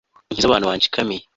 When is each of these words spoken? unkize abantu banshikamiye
unkize 0.31 0.45
abantu 0.47 0.69
banshikamiye 0.69 1.23